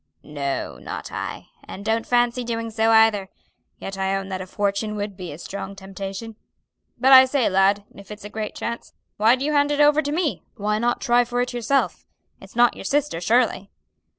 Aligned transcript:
"No, 0.23 0.79
not 0.79 1.11
I, 1.11 1.49
and 1.63 1.85
don't 1.85 2.07
fancy 2.07 2.43
doing 2.43 2.71
so 2.71 2.89
either, 2.89 3.29
yet 3.77 3.99
I 3.99 4.15
own 4.15 4.29
that 4.29 4.41
a 4.41 4.47
fortune 4.47 4.95
would 4.95 5.15
be 5.15 5.31
a 5.31 5.37
strong 5.37 5.75
temptation. 5.75 6.37
But, 6.97 7.13
I 7.13 7.25
say, 7.25 7.47
lad, 7.47 7.83
if 7.93 8.09
it's 8.09 8.25
a 8.25 8.27
great 8.29 8.55
chance, 8.55 8.93
why 9.17 9.35
do 9.35 9.45
you 9.45 9.53
hand 9.53 9.69
it 9.69 9.79
over 9.79 10.01
to 10.01 10.11
me? 10.11 10.41
Why 10.55 10.79
not 10.79 11.01
try 11.01 11.23
for 11.23 11.39
it 11.41 11.53
yourself? 11.53 12.07
It's 12.41 12.55
not 12.55 12.75
your 12.75 12.83
sister, 12.85 13.21
surely?" 13.21 13.69